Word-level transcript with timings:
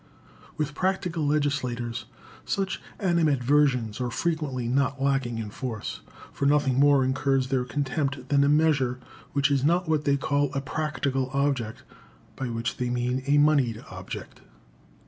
With 0.57 0.73
practical 0.73 1.27
legislators 1.27 2.05
such 2.43 2.81
animadversions 2.99 4.01
are 4.01 4.09
frequently 4.09 4.67
not 4.67 4.99
lacking 4.99 5.37
in 5.37 5.51
force, 5.51 6.01
for 6.33 6.47
nothing 6.47 6.79
more 6.79 7.05
incurs 7.05 7.49
their 7.49 7.65
contempt 7.65 8.29
than 8.29 8.43
a 8.43 8.49
measure 8.49 8.99
which 9.33 9.49
has 9.49 9.63
not 9.63 9.87
what 9.87 10.05
they 10.05 10.17
call 10.17 10.51
a 10.55 10.59
practical 10.61 11.29
object, 11.35 11.83
by 12.35 12.49
which 12.49 12.77
they 12.77 12.89
mean 12.89 13.21
a 13.27 13.37
moneyed 13.37 13.85
object. 13.91 14.41